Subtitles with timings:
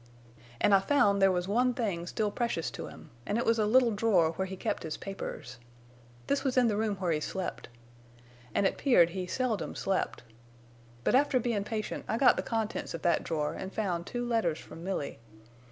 [0.59, 3.67] "An' I found there was one thing still precious to him, an' it was a
[3.67, 5.59] little drawer where he kept his papers.
[6.25, 7.69] This was in the room where he slept.
[8.55, 10.23] An' it 'peared he seldom slept.
[11.03, 14.57] But after bein' patient I got the contents of that drawer an' found two letters
[14.57, 15.19] from Milly.